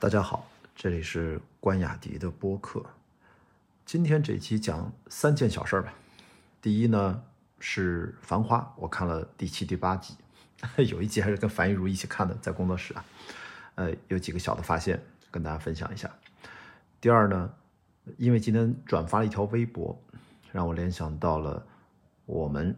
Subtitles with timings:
[0.00, 2.82] 大家好，这里是关雅迪的播客。
[3.84, 5.92] 今天这期讲三件小事儿吧。
[6.62, 7.22] 第一呢
[7.58, 10.14] 是《繁花》，我看了第七、第八集，
[10.88, 13.04] 有一集还是跟樊一茹一起看的，在工作室啊。
[13.74, 14.98] 呃，有几个小的发现
[15.30, 16.10] 跟大家分享一下。
[16.98, 17.52] 第二呢，
[18.16, 20.02] 因为今天转发了一条微博，
[20.50, 21.62] 让我联想到了
[22.24, 22.74] 我们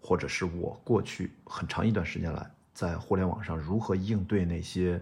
[0.00, 4.98] 或者是我过去很长一段时间来在互联网上如何应对那些。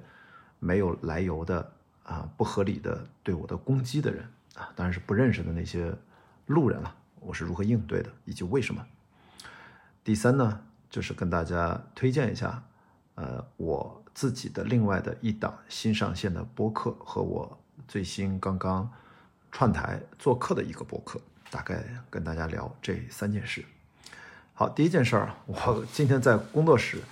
[0.61, 1.73] 没有来由的
[2.05, 4.25] 啊，不合理的对我的攻击的人
[4.55, 5.93] 啊，当然是不认识的那些
[6.47, 6.97] 路人了。
[7.19, 8.87] 我是如何应对的，以及为什么？
[10.05, 12.63] 第三呢，就是跟大家推荐一下，
[13.15, 18.91] 呃，我自己的另外的一档新上线的播客和我最新刚刚
[19.53, 21.21] 串台做客的一个播客，
[21.51, 23.65] 大概跟大家聊这三件事。
[24.55, 27.03] 好，第一件事儿，我今天在工作室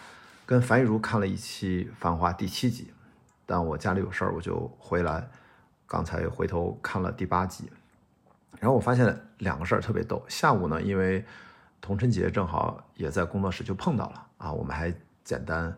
[0.47, 2.93] 跟樊玉茹看了一期《繁花》第七集。
[3.51, 5.27] 但我家里有事儿，我就回来。
[5.87, 7.71] 刚才回头看了第八集，
[8.61, 10.23] 然后我发现两个事儿特别逗。
[10.29, 11.25] 下午呢，因为
[11.81, 14.53] 童晨杰正好也在工作室，就碰到了啊。
[14.53, 14.93] 我们还
[15.25, 15.75] 简单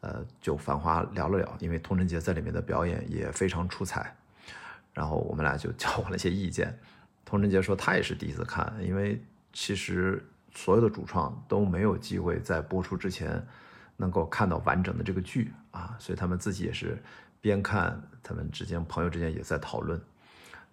[0.00, 4.14] 呃就《繁花》聊了聊，因为童晨杰在里面的表演也非常出彩。
[4.92, 6.78] 然后我们俩就交换了一些意见。
[7.24, 9.18] 童晨杰说他也是第一次看，因为
[9.50, 13.42] 其实所有的主创都没有机会在播出之前。
[13.96, 17.00] 能够看到完整的这个剧啊，所以他们自己也是
[17.40, 20.00] 边看，他们之间朋友之间也在讨论。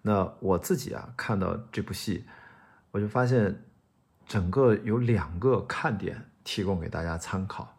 [0.00, 2.24] 那我自己啊看到这部戏，
[2.90, 3.62] 我就发现
[4.26, 7.76] 整个有两个看点提供给大家参考。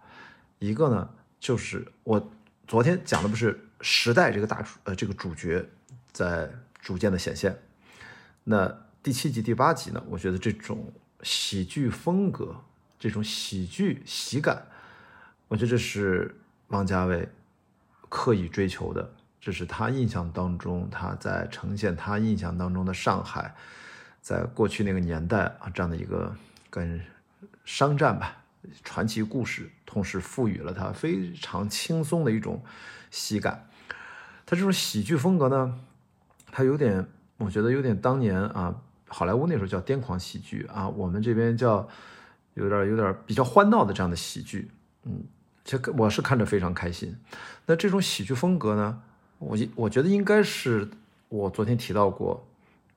[0.60, 2.32] 一个呢，就是我
[2.66, 5.68] 昨天讲的不是时代这个大呃这个主角
[6.14, 6.50] 在
[6.80, 7.58] 逐渐的显现。
[8.46, 12.56] 那第七集第八集呢，我觉得这种喜剧风格，
[12.98, 14.66] 这种喜剧喜感。
[15.48, 16.36] 我觉得这是
[16.68, 17.28] 王家卫
[18.10, 23.54] 刻意追求的，这是他印象当中他在呈现他印象当中的上海，
[24.22, 26.36] 在过去那个年代啊这样的一个
[26.70, 27.00] 跟
[27.66, 28.44] 商战吧
[28.84, 32.64] 传奇故事，同时赋予了他非常轻松的一种
[33.12, 33.68] 喜感。
[34.46, 35.80] 他这种喜剧风格呢，
[36.52, 41.88] 他有点我觉得有点当年啊好莱坞那时候叫癫狂喜剧啊，我们这边叫
[42.54, 44.72] 有点有点比较欢闹的这样的喜剧，
[45.06, 45.24] 嗯。
[45.66, 47.16] 这个我是看着非常开心。
[47.66, 49.02] 那这种喜剧风格呢，
[49.40, 50.86] 我我觉得应该是
[51.30, 52.46] 我昨天提到过，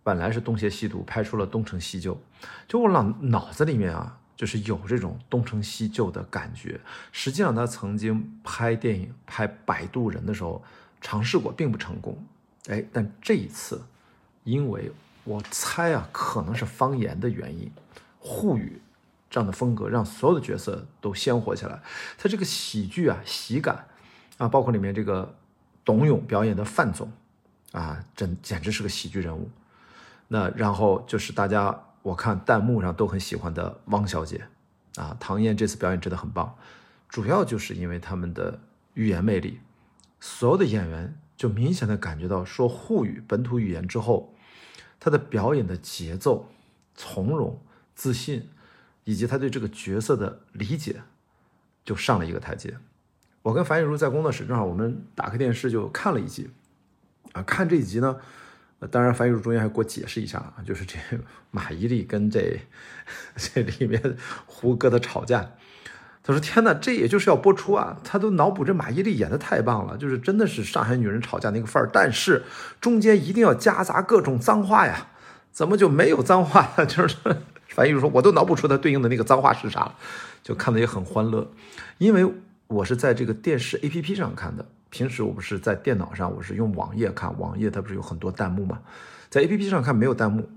[0.02, 2.20] 本来是东邪西毒，拍出了东成西就。
[2.66, 6.80] 就我脑脑子里面啊，就是有这种东成西就的感觉。
[7.12, 10.60] 实际上他曾经拍电影拍《摆渡人》的时候
[11.00, 12.18] 尝试过，并不成功。
[12.66, 13.80] 哎，但这一次，
[14.42, 14.90] 因为
[15.22, 17.70] 我猜啊，可能是方言的原因，
[18.18, 18.82] 沪语。
[19.28, 21.82] 这样的风格让所有的角色都鲜活起来。
[22.16, 23.87] 他这个喜剧啊，喜感
[24.38, 25.37] 啊，包括里面这个
[25.84, 27.10] 董勇表演的范总
[27.72, 29.50] 啊，真简直是个喜剧人物。
[30.28, 34.47] 那然后就是大家我看弹幕上都很喜欢的汪小姐
[34.97, 36.56] 啊，唐嫣这次表演真的很棒，
[37.09, 38.60] 主要就是因为他们的
[38.94, 39.60] 语言魅力，
[40.20, 44.34] 所有的演员就明显的感觉到说沪语本土语言之后，
[44.98, 46.48] 他的表演的节奏
[46.94, 47.60] 从容
[47.94, 48.48] 自信。
[49.06, 51.00] 以及他对这个角色的理解，
[51.84, 52.76] 就上了一个台阶。
[53.40, 56.50] 我跟樊玉茹在工作室，正好我们打开电视就看了一集。
[57.30, 58.16] 啊，看这一集呢，
[58.90, 60.98] 当然樊玉茹中间还给我解释一下啊，就是这
[61.52, 62.60] 马伊琍跟这
[63.36, 65.52] 这里面胡歌的吵架。
[66.24, 68.00] 他说：“天哪，这也就是要播出啊！
[68.02, 71.88] 他都脑补这马伊琍演的太棒了，就是真的是上海女人吵架那个范儿。
[71.92, 72.42] 但是
[72.80, 75.06] 中间一定要夹杂各种脏话呀，
[75.52, 76.72] 怎么就没有脏话？
[76.84, 77.16] 就是。”
[77.76, 79.94] 翻译说：“我都脑补出它对应的那个脏话是啥了，
[80.42, 81.47] 就看的也很欢乐。
[81.98, 82.26] 因为
[82.69, 87.38] 我是在这个电视 APP 上看的，平时我不是在电脑上，我是用网页看。
[87.38, 88.81] 网页它不是有很多弹幕吗？
[89.28, 90.48] 在 APP 上看没有弹幕，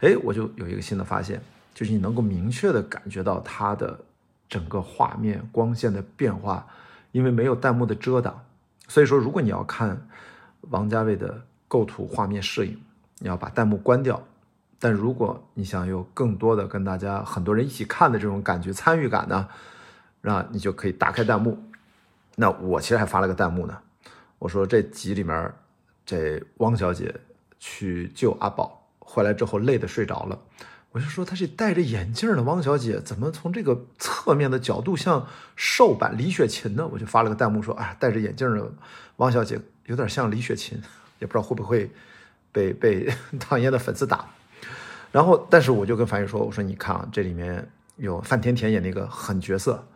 [0.00, 1.42] 哎，我就有一个新的发现，
[1.74, 4.00] 就是你能够明确的感觉到它的
[4.48, 6.66] 整个画面光线的变化，
[7.10, 8.42] 因为没有弹幕的遮挡。
[8.88, 10.08] 所以说，如果你要看
[10.70, 12.80] 王家卫的构图、画面、摄影，
[13.18, 14.18] 你要把弹幕关掉。”
[14.82, 19.48] 但如果你想有更多的跟大家很多人一起看的这种感觉参与感呢，
[20.22, 21.56] 那你就可以打开弹幕。
[22.34, 23.78] 那我其实还发了个弹幕呢，
[24.40, 25.54] 我说这集里面
[26.04, 27.14] 这汪小姐
[27.60, 30.36] 去救阿宝回来之后累得睡着了，
[30.90, 36.88] 我就说她是戴着眼镜的汪小姐怎么从这个侧面的角度像瘦版李雪琴呢？
[36.90, 38.72] 我就发了个弹幕说，哎，戴着眼镜的
[39.18, 40.82] 汪小姐有点像李雪琴，
[41.20, 41.88] 也不知道会不会
[42.50, 43.08] 被被
[43.38, 44.26] 唐嫣的粉丝打。
[45.12, 49.86] 然后，但是我就跟樊宇说：“我说你看啊，这里面有范甜甜演那个狠角色，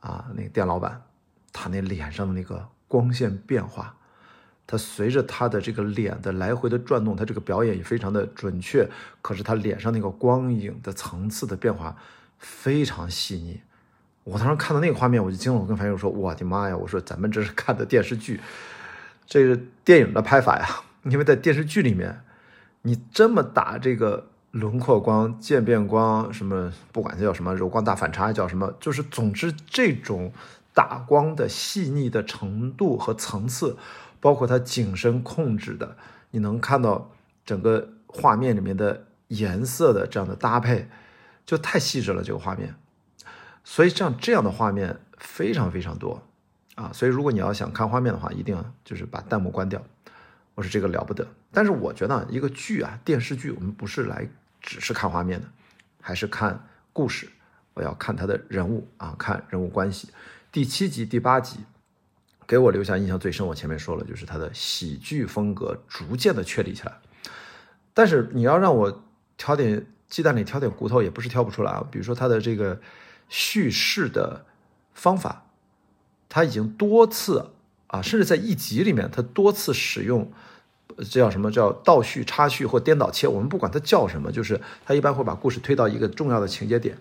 [0.00, 1.02] 啊，那个店老板，
[1.52, 3.96] 他那脸上的那个光线变化，
[4.66, 8.86] 他随着他的这个脸的来回的转动，他这个表演也非常的准确。
[9.22, 11.96] 可是他脸上那个光影的层次的变化
[12.38, 13.60] 非常细腻。
[14.24, 15.58] 我当时看到那个画面，我就惊了。
[15.58, 16.76] 我跟樊宇说：“我的妈呀！
[16.76, 18.38] 我说咱们这是看的电视剧，
[19.26, 20.68] 这是电影的拍法呀。
[21.04, 22.20] 因为在电视剧里面，
[22.82, 30.32] 你这么打这个轮廓光、渐变光，什么不管叫什么柔光大反差，叫什么，就是总之这种
[30.74, 33.76] 打光的细腻的程度和层次。”
[34.20, 35.96] 包括它景深控制的，
[36.32, 37.12] 你能看到
[37.46, 40.88] 整个画面里面的颜色的这样的搭配，
[41.46, 42.74] 就太细致了这个画面。
[43.62, 46.20] 所以像这样的画面非常非常多
[46.74, 46.90] 啊！
[46.92, 49.80] 所以如果你要想看画面的话，一定就是把弹幕关掉。
[50.58, 51.24] 我说这个了不得。
[51.52, 54.28] 但是我觉得一个剧啊，电视剧我们不是来
[54.60, 55.46] 只是看画面的，
[56.00, 57.28] 还是看故事。
[57.74, 60.08] 我要看他的人物啊，看人物关系。
[60.50, 61.60] 第七集、第八集。
[62.44, 66.98] 给我留下印象最深，我前面说了，就是他的喜剧风格逐渐的确立起来。
[67.92, 69.04] 但是你要让我
[69.36, 71.86] 挑点鸡蛋里挑点骨头，也不是挑不出来啊。
[71.90, 72.80] 比如说他的这个
[73.28, 74.46] 叙事的
[74.94, 75.44] 方法，
[76.26, 77.50] 他已经多次
[77.88, 80.30] 啊，甚至在一集里面，他多次使用
[80.96, 86.96] 这叫什么叫倒叙、插叙或颠倒切，我们不管它叫什么，就是他一般会把故事推到一个重要的情节点，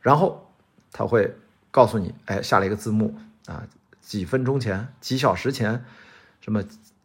[0.00, 0.50] 然后
[0.92, 1.34] 他会
[1.70, 3.14] 告诉你，哎，下了一个字幕
[3.46, 3.66] 啊。
[4.00, 5.84] 几分钟前，几小时前，
[6.40, 6.64] 什么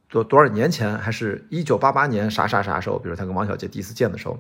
[0.09, 2.97] 多多少年前，还是一九八八年啥啥啥时候？
[2.97, 4.39] 比如他跟王小杰第一次见的时候，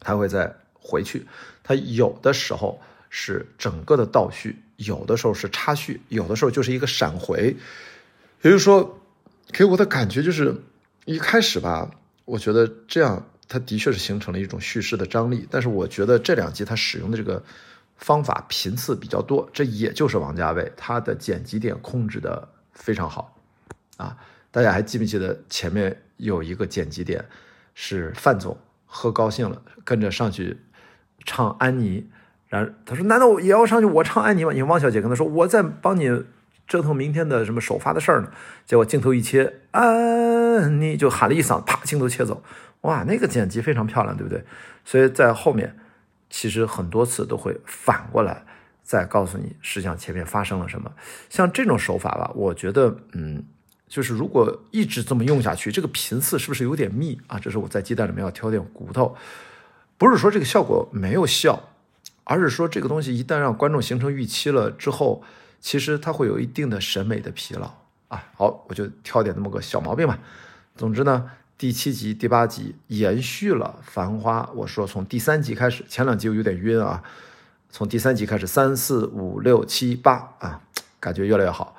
[0.00, 1.26] 他会再回去。
[1.62, 2.80] 他有的时候
[3.18, 7.56] 是整个的倒叙，有的时候是插叙，有的时候就是一个闪回。
[8.42, 9.00] 也就是说，
[9.52, 10.54] 给我的感觉就是
[11.06, 11.90] 一开始吧，
[12.26, 15.48] 我觉得这样，它的确是形成了一种叙事的张力。
[15.50, 17.42] 但是我觉得这两集它使用的这个。
[17.98, 23.34] 方法频次比较多，这也就是王家卫他的剪辑点控制的非常好
[23.96, 24.14] 啊！
[24.50, 27.24] 大家还记不记得前面有一个剪辑点
[27.72, 28.54] 是范总
[28.84, 30.58] 喝高兴了，跟着上去
[31.24, 32.06] 唱安妮，
[32.48, 36.24] 然后他说：“难道我也要上去我唱安妮吗？”因为汪小姐跟他说：“我在帮你
[36.66, 38.30] 折腾明天的什么首发的事儿呢。”
[38.64, 42.42] 结果镜头一切，安妮就喊了一嗓，啪，镜头切走，
[42.82, 44.44] 哇，那个剪辑非常漂亮，对不对？
[44.84, 45.76] 所以在后面。
[46.28, 48.44] 其实很多次都会反过来
[48.82, 50.90] 再告诉你，实际上前面发生了什么。
[51.30, 53.44] 像这种手法吧，我觉得，嗯，
[53.86, 57.38] 就是如果一直这么用下去，这个频次是不是有点密啊？
[57.38, 59.16] 这是我在鸡蛋里面要挑点骨头，
[59.96, 61.70] 不是说这个效果没有效，
[62.28, 65.22] 而是说这个东西一旦让观众形成预期了之后，
[65.60, 67.72] 其实它会有一定的审美的疲劳
[68.08, 68.22] 啊。
[68.36, 70.18] 好，我就挑点那么个小毛病吧。
[70.76, 71.30] 总之呢。
[71.58, 77.02] 第七集、第八集延续了《繁花》，我说从第三集开始，前两集我有点晕啊。
[77.70, 80.60] 从第三集开始，三四五六七八啊，
[81.00, 81.74] 感觉越来越好。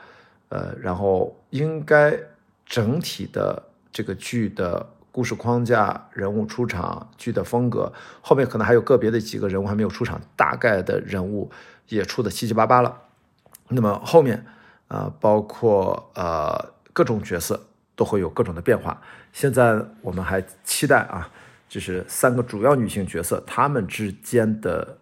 [0.50, 2.20] 呃，然后应该
[2.66, 7.92] 整体的这个剧的故事框架、人物出场、剧的风格，
[8.22, 11.50] 后面可能还有个别的几个人物还没有出场，大概的人物
[11.88, 13.02] 也出的七七八八了。
[13.70, 14.46] 那么后面
[14.88, 17.60] 啊，包括呃各种角色。
[17.98, 19.02] 都会有各种的变化。
[19.34, 21.28] 现在我们还期待啊，
[21.68, 25.00] 就是三个主要女性角色，她们之间的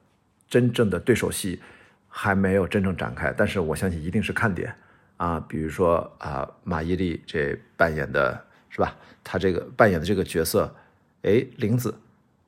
[0.47, 1.61] 真正的对手戏
[2.07, 3.33] 还没有真正展开。
[3.35, 4.73] 但是我相信一定是看点
[5.17, 8.44] 啊，比如说啊，马伊琍这扮演的
[8.75, 8.93] 是吧？
[9.23, 10.69] 他这个扮演的这个角色，
[11.21, 11.95] 哎，玲子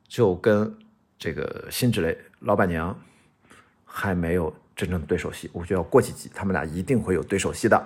[0.06, 0.76] 就跟
[1.18, 2.94] 这个辛芷蕾老板娘
[3.86, 5.48] 还没有真正的对手戏。
[5.54, 7.82] 我觉得要过几集，他们俩一定会有对手戏的。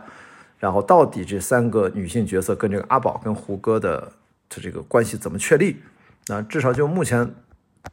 [0.59, 4.00] 然后到底这三个女性角色跟这个阿宝跟胡歌的
[4.49, 5.76] 的这个关系怎么确立？
[6.26, 7.33] 那至少就目前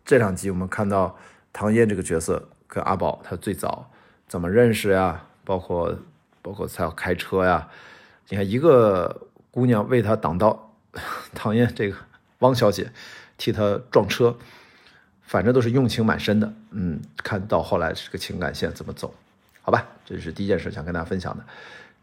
[0.04, 1.16] 这两集，我们看到
[1.54, 3.88] 唐嫣这个角色跟阿宝他最早
[4.28, 5.24] 怎么认识呀？
[5.46, 5.96] 包括
[6.42, 7.70] 包括他要开车呀？
[8.28, 9.28] 你看一个
[9.60, 10.72] 姑娘为他挡刀，
[11.36, 11.98] 讨厌这个
[12.40, 12.90] 汪小姐
[13.38, 14.34] 替他撞车，
[15.24, 16.54] 反正都是用情满深的。
[16.72, 19.14] 嗯，看到后来这个情感线怎么走？
[19.62, 21.44] 好吧，这是第一件事想跟大家分享的。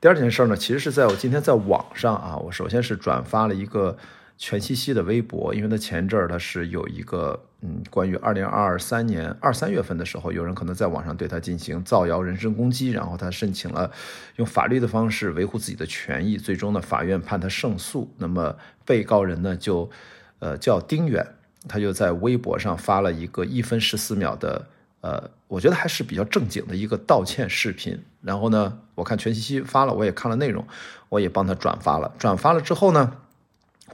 [0.02, 3.96] 第二件事呢，其实是在我今天在网上啊，我首先是转发了一个
[4.38, 13.90] 全西西的微博，因为他前阵儿他是有一个嗯，关于二零二三年二三月份的时候，有人可能在网上对他进行造谣、人身攻击，然后他申请了
[14.36, 18.12] 用法律的方式维护自己的权益，最终呢，法院判他胜诉。
[18.18, 19.90] 那么被告人呢，就
[20.38, 21.26] 呃叫丁远，
[21.66, 24.66] 他就在微博上发了一个一分十四秒的。
[25.02, 28.02] 呃，我觉得还是比较正经的一个道歉视频。
[28.22, 30.66] 然后呢，我看全西西发了，我也看了内容，
[31.08, 32.12] 我也帮他转发了。
[32.18, 33.12] 转发了之后呢，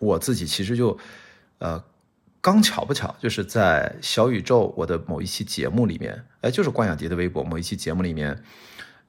[0.01, 0.99] 我自己其实就，
[1.59, 1.83] 呃，
[2.41, 8.43] 刚巧不巧，就是在小宇宙我的某一期节目里面，哎，就是关雅迪的微博某一期节目里面，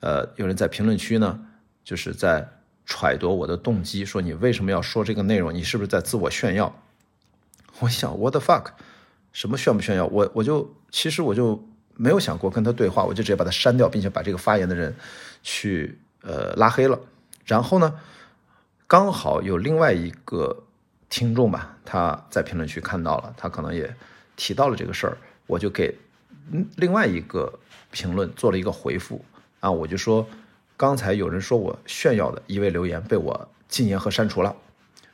[0.02, 1.40] 呃，有人在评论区呢，
[1.84, 2.48] 就是在
[2.86, 5.54] 揣度我的动机，说你为什么要说这个内容？
[5.54, 6.80] 你是不是在自我炫耀？
[7.80, 8.68] 我想，what the fuck，
[9.32, 10.06] 什么炫不炫耀？
[10.06, 14.96] 我我就其实我就没有想过跟他对话，我就直接把他删掉，并且把这个发言的人
[15.42, 17.00] 去呃拉黑了。
[17.46, 18.00] 然后呢，
[18.86, 20.63] 刚好有另外一个
[21.14, 23.96] 听众吧，他在评论区看到了，他可能也
[24.36, 25.16] 提到了这个事儿，
[25.46, 25.96] 我就给
[26.78, 27.54] 另外一个
[27.92, 29.24] 评论做了一个回复
[29.60, 30.28] 啊，我就说。
[30.76, 34.56] 刚才有人说我炫耀的一位留言被我禁言和删除了，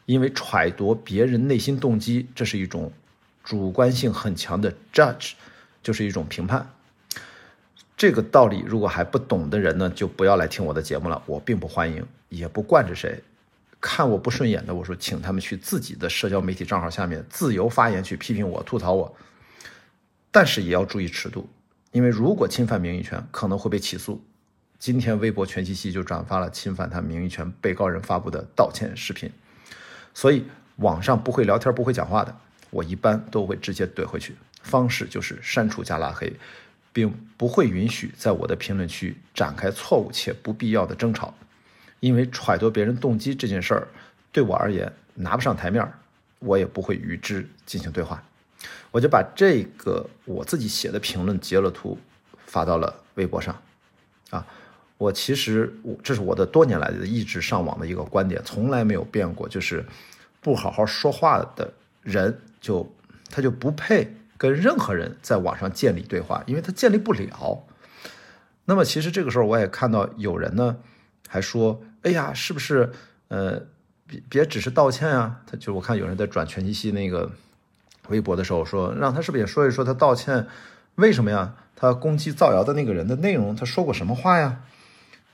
[0.05, 2.93] 因为揣度别人内心动机，这是一种
[3.43, 5.33] 主观性很强的 judge，
[5.83, 6.71] 就是一种评判。
[7.97, 11.21] 这个道理如果还不懂的人呢，就不要来听我的节目了。
[11.25, 13.21] 我并不欢迎，也不惯着谁。
[13.81, 19.15] 看我不顺眼的，我说请他们去自己的社交媒体账号下面自由发言，去批评我、吐槽我。
[20.31, 21.49] 但是也要注意尺度，
[21.91, 24.23] 因为如果侵犯名誉权，可能会被起诉。
[24.77, 29.29] 今天微博全息息就转发了侵犯他名誉权被告人发布的道歉视频，
[30.13, 30.45] 所以
[30.77, 32.33] 网上不会聊天、不会讲话的，
[32.69, 36.31] 我一般都会直接怼回去，方式就是删除加拉黑，
[36.93, 41.33] 并不会允许在我的评论区展开错误且不必要的争吵，
[41.99, 43.87] 因为揣度别人动机这件事儿
[44.31, 45.87] 对我而言拿不上台面
[46.39, 48.23] 我也不会与之进行对话，
[48.91, 51.97] 我就把这个我自己写的评论截了图
[52.45, 53.55] 发到了微博上，
[54.29, 54.45] 啊。
[54.97, 59.47] 我其实，我这是我的多年来的一直上网的一个观点，从来没有变过。
[59.47, 59.81] 就是
[60.41, 62.85] 不好好说话的人，就
[63.29, 67.65] 他就不配跟任何人在网上建立对话，因为他建立不了。
[68.65, 70.75] 那么，其实这个时候我也看到有人呢，
[71.29, 72.91] 还说：“哎呀，是不是？
[73.27, 73.61] 呃，
[74.07, 77.31] 别别只是道歉啊？”他就我看有人在转全息息那个
[78.07, 80.47] 微博的时候说，让他是不是也说一说他道歉
[80.95, 81.53] 为什么呀？
[81.75, 84.61] 他攻击造谣的那个人的内容，他说过什么话呀？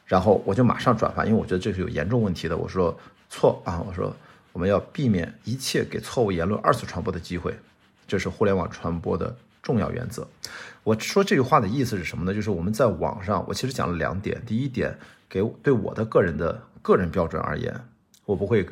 [0.05, 2.55] 然后我就马上转发，因为我觉得这是有严重问题的。
[2.55, 2.95] 我说
[3.29, 4.15] 错啊，我说
[4.53, 7.57] 我们要避免一切给错误言论二次传播的机会，
[8.07, 10.27] 这是互联网传播的重要原则。
[10.83, 12.31] 我说这句话的意思是什么呢？
[12.31, 14.39] 就是我们在网上，我其实讲了两点。
[14.45, 14.95] 第一点，
[15.29, 17.73] 给对我的个人的个人标准而言，
[18.25, 18.67] 我不会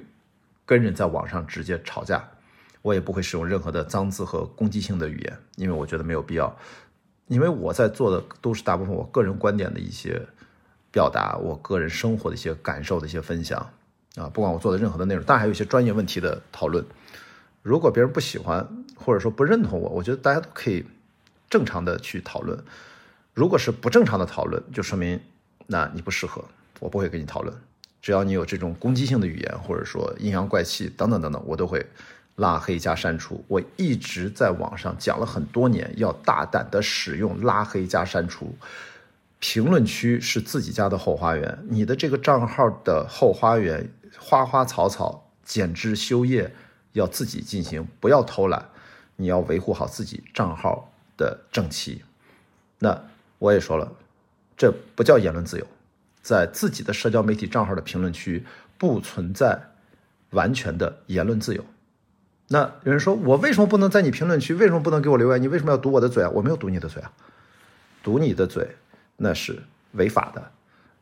[0.66, 2.24] 跟人在网上直接吵架，
[2.82, 6.56] 我也不会使用任何的脏字和攻击性的语言，因为我觉得没有必要。
[7.28, 10.22] 因为我在做的都是大部分我个人观点的一些。
[10.94, 13.68] 表达我个人生活的一些感受的一些分享
[14.16, 16.86] 啊，不管我做的任何的内容，当然还有一些专业问题的讨论。
[17.64, 20.86] 如果别人不喜欢或者说不认同我，我觉得大家都可以
[21.50, 22.64] 正常的去讨论。
[23.34, 25.20] 如果是不正常的讨论，就说明
[25.68, 26.44] 那你不适合，
[26.80, 27.56] 我不会跟你讨论。
[28.02, 31.86] 只要你有这种攻击性的语言，或者说阴阳怪气等等等等，我都会
[32.36, 33.44] 拉黑加删除。
[33.48, 38.56] 我一直在网上讲了很多年，要大胆的使用拉黑加删除。
[39.40, 46.54] 评论区是自己家的后花园，你的这个账号的后花园，花花草草剪枝修叶
[46.94, 48.70] 要自己进行，不要偷懒，
[49.18, 52.04] 你要维护好自己账号的正气。
[52.80, 53.02] 那
[53.38, 53.92] 我也说了，
[54.58, 55.68] 这不叫言论自由，
[56.22, 58.46] 在自己的社交媒体账号的评论区
[58.78, 59.60] 不存在
[60.32, 61.66] 完全的言论自由。
[62.50, 64.54] 那有人说，我为什么不能在你评论区？
[64.54, 65.42] 为什么不能给我留言？
[65.42, 66.30] 你为什么要堵我的嘴啊？
[66.30, 67.12] 我没有堵你的嘴啊，
[68.04, 68.68] 堵你的嘴。
[69.16, 69.62] 那是
[69.94, 70.52] 违法的。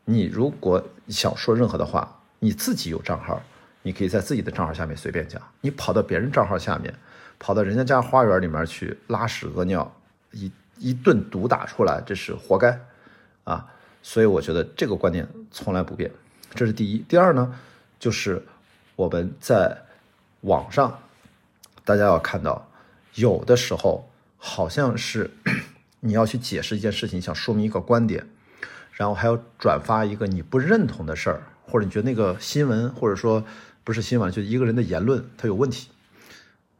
[0.04, 3.42] 你如果想说任何的话，你自己有账号，
[3.82, 5.40] 你可以在自己的账号下面随便讲。
[5.60, 6.94] 你跑到别人账号下面，
[7.38, 9.92] 跑到人家家花园里面去拉屎屙尿，
[10.30, 12.78] 一一顿毒打出来，这是活该
[13.44, 13.66] 啊！
[14.02, 16.10] 所以我觉得这个观点从来不变。
[16.54, 16.98] 这是第一。
[17.08, 17.54] 第二呢，
[17.98, 18.44] 就是
[18.96, 19.76] 我们在
[20.42, 20.98] 网上，
[21.84, 22.68] 大家要看到，
[23.14, 25.30] 有的时候好像是。
[26.04, 28.26] 你要去解释一件事情，想说明一个观点，
[28.90, 33.44] 然后还要转发一个你不认同的事儿，或者你觉得那个新闻，或者说
[33.84, 35.90] 不是新闻，就一个人的言论他有问题。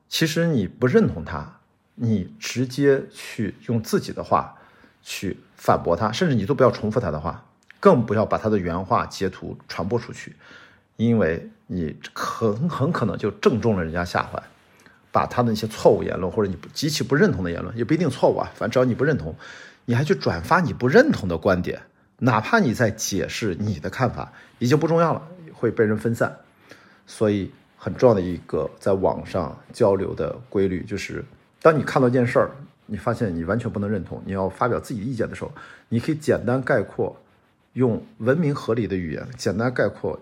[0.08, 1.60] 其实你不认同他，
[1.94, 4.58] 你直接去用自己的话
[5.02, 7.44] 去反驳他，甚至你都不要重复他的话，
[7.80, 10.34] 更不要把他的原话截图传播出去，
[10.96, 14.42] 因为你很很可能就正中了人家下怀。
[15.14, 19.36] 把他的那些错误言论，或者你极其不认同的言论，也不一定错误啊，反正只要你不认同，
[19.84, 21.82] 你还去转发你不认同的观点，
[22.20, 25.20] 哪怕你在解释你的看法，已经不重要了，
[25.52, 26.34] 会被人分散。
[27.06, 31.22] 所以很重要的一个在网上交流的规律，就是
[31.60, 32.50] 当你看到一件事儿，
[32.86, 35.52] 你发现你完全不能认同，你要发表自己的意见的时候，
[35.88, 37.16] 你可以简单概括，
[37.72, 40.20] 用文明合理的语言简单概括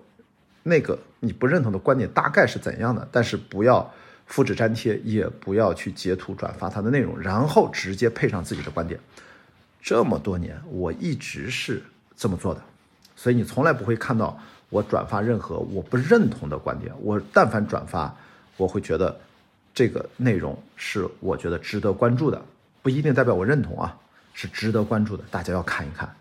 [0.62, 3.92] 那个你不认同的观点大概是怎样的，但是不要。
[4.26, 9.00] 复制粘贴也不要去截图转发它的内容，然后直接配上自己的观点。
[9.82, 11.82] 这么多年我一直是
[12.14, 12.62] 这么做的，
[13.16, 14.38] 所以你从来不会看到
[14.68, 18.14] 我转发任何我不认同的观点，我但凡转发，
[18.56, 19.18] 我会觉得
[19.80, 22.44] 这个内容是我觉得值得关注的，
[22.82, 23.96] 不一定代表我认同啊，
[24.34, 26.14] 是值得关注的，大家要看一看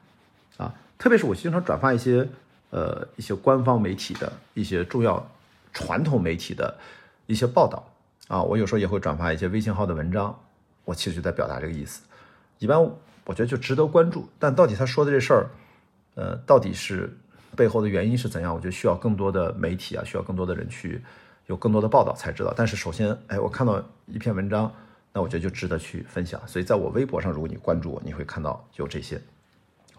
[0.56, 0.74] 啊。
[0.98, 2.26] 特别是我经常转发一些
[2.70, 5.30] 呃一些官方媒体的一些重要
[5.74, 6.74] 传统媒体的
[7.26, 7.86] 一些报道
[8.30, 10.34] 啊，我有时候也会转发一些微信号的文章，
[10.86, 12.02] 我其实就在表达这个意思。
[12.60, 12.82] 一般
[13.26, 15.50] 我觉得就值得关注，但到底他说的这事儿，
[16.16, 17.14] 呃，到底是？
[17.58, 18.54] 背后的原因是怎样？
[18.54, 21.02] 我觉得需要更多的媒体啊，需要更多的人去
[21.50, 22.54] 有更多的报道才知道。
[22.56, 24.72] 但是首先，哎，我看到一篇文章，
[25.12, 26.40] 那我觉得就值得去分享。
[26.48, 29.20] 所以在我微博上，如果你关注我，你会看到有这些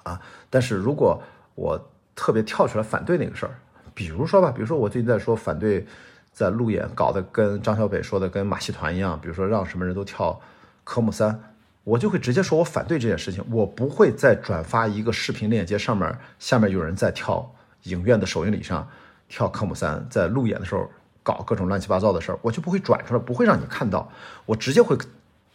[0.04, 0.20] 啊。
[0.48, 1.20] 但是如果
[1.56, 1.78] 我
[2.14, 3.52] 特别跳出来反对那个事儿，
[3.94, 5.84] 比如说吧，比如说我最近在说反对
[6.32, 10.40] 在路演搞得跟张小北说的跟马戏团一样，比如说让什么人都跳
[10.84, 11.42] 科目三。
[11.82, 13.42] 我就会直接说，我反对这件事情。
[13.50, 17.52] 我不会再转发一个视频链接，上面下面有人在跳
[17.84, 18.86] 影院的首映礼上
[19.28, 20.88] 跳科目三，在路演的时候
[21.22, 24.10] 搞各种乱七八糟的事儿，我就不会转出来，不会让你看到。
[24.46, 24.96] 我直接会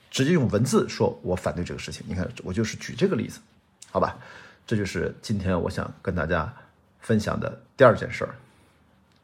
[0.09, 2.05] 直接用文字说，我反对这个事情。
[2.07, 3.39] 你看，我就是举这个例子，
[3.91, 4.17] 好吧？
[4.67, 6.51] 这就是今天我想跟大家
[6.99, 8.33] 分享的第二件事儿，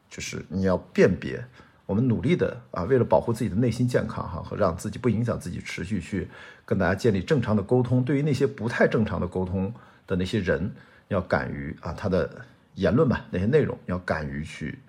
[0.10, 1.44] 就是你要辨别。
[1.88, 6.26] 我们努力的啊，为了保护自己的内心健康哈，和让自己不影响自己，持续去
[6.66, 8.02] 跟大家建立正常的沟通。
[8.02, 9.74] 对于那些不太正常的沟通
[10.08, 10.72] 的那些人，
[11.10, 12.30] 要敢于啊，他的
[12.76, 14.80] 言论吧，那些内容要敢于去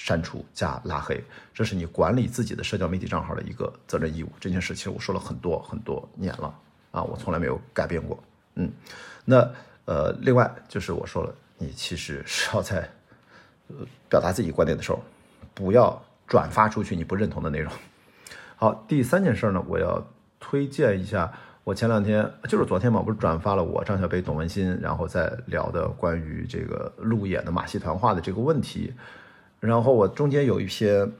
[0.00, 4.30] 删除加拉黑，这是你管理自己的社交媒体账号的一个责任义务。
[4.40, 6.54] 这件事其实我说了很多很多年了
[6.90, 8.18] 啊，我从来没有改变过。
[8.54, 8.72] 嗯，
[9.26, 9.46] 那
[9.84, 12.88] 呃，另外就是我说了，你其实是要在
[13.68, 13.76] 呃
[14.08, 15.02] 表达自己观点的时候，
[15.52, 16.02] 不要。
[16.30, 17.72] 转发出去你不认同的内容。
[18.54, 20.00] 好，第三件事呢，我要
[20.38, 21.28] 推荐一下，
[21.64, 28.94] 我前两天就是昨天嘛，不是转发了我张小北、董文新，然后再聊的关于这个路演的马戏团化的这个问题。
[29.60, 31.12] 然后我中间有一篇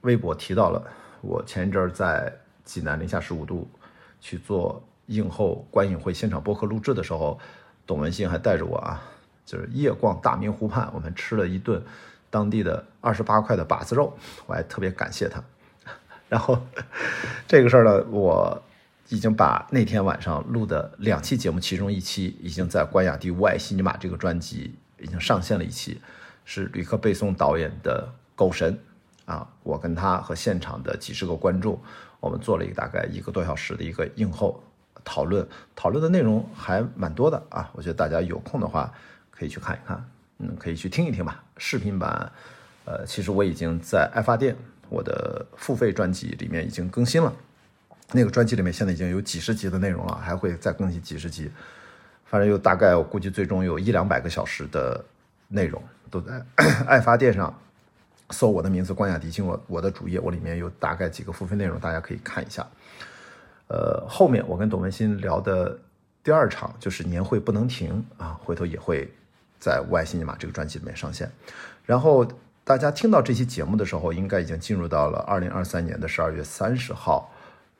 [0.00, 0.82] 微博提到了，
[1.20, 2.32] 我前一阵在
[2.64, 3.68] 济南零下十五度
[4.20, 7.38] 去做映后观影会现场播客录制的时候，
[7.86, 9.02] 董文新还带着我啊，
[9.44, 11.82] 就是夜逛大明湖畔，我们吃了一顿。
[12.30, 14.12] 当地的二十八块的把子肉，
[14.46, 15.40] 我还特别感谢他。
[16.28, 16.58] 然后
[17.46, 18.60] 这个事儿呢，我
[19.08, 26.00] 已经把那天晚上录的两期节目，其中一期已经在关雅迪无爱西尼玛这个专辑已经上线了一期，
[26.44, 28.78] 是吕克贝松导演的《狗神》
[29.32, 31.80] 啊，我跟他和现场的几十个观众，
[32.20, 34.62] 我们做了一个大概一个多小时的一个映后
[35.04, 38.92] 讨论，讨论的内容还蛮多的啊，我觉得大家有空的话
[39.30, 40.04] 可以去看一看。
[40.38, 41.44] 嗯，可以去听一听吧。
[41.58, 42.30] 视频版，
[42.84, 44.56] 呃，其实我已经在爱发电
[44.88, 47.32] 我的付费专辑里面已经更新了。
[48.12, 51.50] 那个专辑里面现在已经有几十集的内容了，还会再更新几十集。
[52.24, 55.04] 反正有大概我估计最终有一两百个小时的
[55.48, 56.44] 内容都在
[56.86, 57.52] 爱发电上
[58.30, 62.66] 搜我的名字关雅迪进我我的主页，我里面有大概几个付费内容，大家可以看一下。
[63.68, 65.78] 呃，后面我跟董文新聊的
[66.22, 69.10] 第二场就是年会不能停啊，回头也会。
[69.60, 71.30] 在《外星尼玛》这个专辑里面上线，
[71.86, 72.22] 然后
[72.64, 77.32] 大家听到这期节目的时候，应该已经进入到了二零二三年的十二月三十号。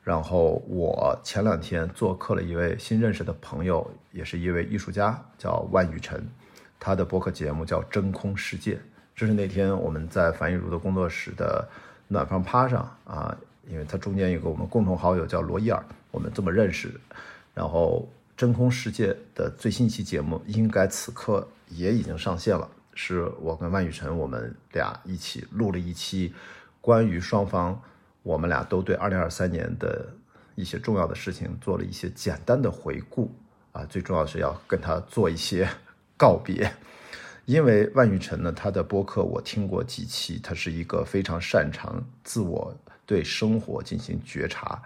[0.03, 6.27] 然后我前两天做客了一位新认识的朋友，也是一位艺术家，叫万雨辰，
[6.85, 8.75] 他的播客节目叫《真空世界》。
[9.17, 11.67] 这是那天我们在樊玉茹的工作室的
[12.09, 13.35] 暖房趴上啊，
[13.67, 16.93] 因为他中间有个我们共同好友叫罗伊尔，我们这么认识。
[17.55, 21.49] 然后《真空世界》的最新一期节目应该此刻。
[21.71, 26.33] 也已经上线了，是我跟万雨辰我们俩一起录了一期，
[26.81, 27.81] 关于双方
[28.23, 30.07] 我们俩都对二零二三年的
[30.55, 33.35] 一些重要的事情做了一些简单的回顾
[33.73, 35.67] 啊，最重要是要跟他做一些
[36.17, 36.73] 告别，
[37.45, 42.75] 因为万雨辰呢，他的播客我听过几期，他是一个非常擅长自我
[43.05, 44.83] 对生活进行觉察，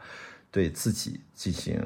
[0.50, 1.80] 对自己进行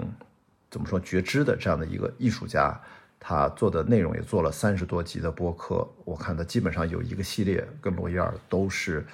[0.70, 2.80] 怎么说觉知的这样的一个艺术家。
[3.24, 9.06] 他做的内容也做了三十多集的播客，我看他基本上有一个系列跟罗伊尔都是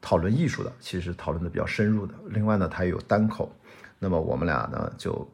[0.00, 2.14] 讨论艺术的，其实讨论的比较深入的。
[2.26, 3.52] 另外呢，他也有单口，
[3.98, 5.28] 那么我们俩呢就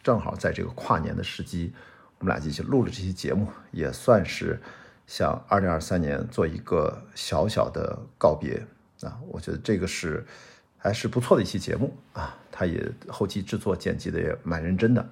[0.00, 1.72] 正好在这个跨年的时机，
[2.20, 4.60] 我们俩一起录了这期节目，也算是
[5.06, 8.62] 向二零二三年做一个小小的告别
[9.02, 9.18] 啊。
[9.28, 10.24] 我觉得这个是
[10.76, 15.06] 还是不错的一期节目啊，他也后期制作剪辑的也蛮认真的。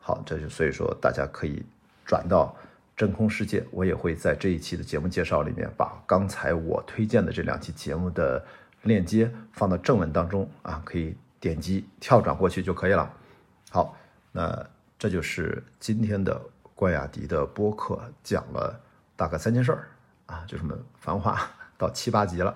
[0.00, 1.62] 好，这就所以说大家可以
[2.06, 2.56] 转到
[2.96, 8.42] 真空世界，我也会在这一期的节目介绍里面把刚才我推荐的这两期节目的
[8.84, 13.12] 链接放到正文当中啊，可以点击跳转过去就可以了。
[13.68, 13.94] 好，
[14.32, 14.66] 那
[14.98, 16.40] 这就是今天的
[16.74, 18.78] 关雅迪的播客，讲了
[19.14, 19.88] 大概三件事儿
[20.26, 21.36] 啊，就这么《繁花》
[21.76, 22.54] 到七八集了。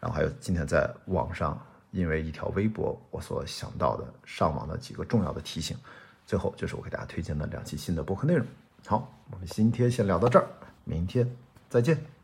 [0.00, 1.58] 然后还有今天在网上
[1.90, 5.76] 因为一条微博我所想到的上网的几个重要的提醒。
[6.26, 8.46] 最后就是我给大家推荐的两期新的播客内容。
[8.86, 10.46] 好，我们今天先聊到这儿，
[10.84, 11.30] 明天
[11.68, 12.15] 再见。